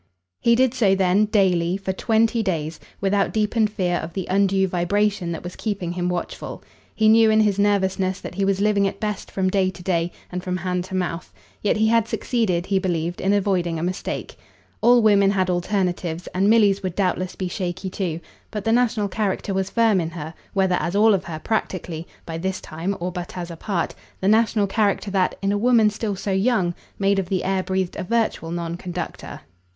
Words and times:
He 0.39 0.55
did 0.55 0.73
so 0.73 0.95
then, 0.95 1.25
daily, 1.25 1.77
for 1.77 1.93
twenty 1.93 2.41
days, 2.41 2.79
without 3.01 3.31
deepened 3.31 3.69
fear 3.69 3.97
of 3.97 4.13
the 4.13 4.25
undue 4.31 4.67
vibration 4.67 5.31
that 5.31 5.43
was 5.43 5.55
keeping 5.55 5.91
him 5.91 6.09
watchful. 6.09 6.63
He 6.95 7.07
knew 7.07 7.29
in 7.29 7.41
his 7.41 7.59
nervousness 7.59 8.19
that 8.19 8.33
he 8.33 8.43
was 8.43 8.59
living 8.59 8.87
at 8.87 8.99
best 8.99 9.29
from 9.29 9.47
day 9.51 9.69
to 9.69 9.83
day 9.83 10.11
and 10.31 10.43
from 10.43 10.57
hand 10.57 10.85
to 10.85 10.95
mouth; 10.95 11.31
yet 11.61 11.77
he 11.77 11.87
had 11.89 12.07
succeeded, 12.07 12.65
he 12.65 12.79
believed, 12.79 13.21
in 13.21 13.31
avoiding 13.31 13.77
a 13.77 13.83
mistake. 13.83 14.37
All 14.81 15.03
women 15.03 15.29
had 15.29 15.51
alternatives, 15.51 16.25
and 16.33 16.49
Milly's 16.49 16.81
would 16.81 16.95
doubtless 16.95 17.35
be 17.35 17.47
shaky 17.47 17.91
too; 17.91 18.19
but 18.49 18.63
the 18.63 18.71
national 18.71 19.07
character 19.07 19.53
was 19.53 19.69
firm 19.69 20.01
in 20.01 20.09
her, 20.09 20.33
whether 20.53 20.77
as 20.79 20.95
all 20.95 21.13
of 21.13 21.25
her, 21.25 21.37
practically, 21.37 22.07
by 22.25 22.39
this 22.39 22.59
time, 22.59 22.97
or 22.99 23.11
but 23.11 23.37
as 23.37 23.51
a 23.51 23.55
part; 23.55 23.93
the 24.19 24.27
national 24.27 24.65
character 24.65 25.11
that, 25.11 25.35
in 25.43 25.51
a 25.51 25.59
woman 25.59 25.91
still 25.91 26.15
so 26.15 26.31
young, 26.31 26.73
made 26.97 27.19
of 27.19 27.29
the 27.29 27.43
air 27.43 27.61
breathed 27.61 27.95
a 27.97 28.03
virtual 28.03 28.49
non 28.49 28.75
conductor. 28.75 29.41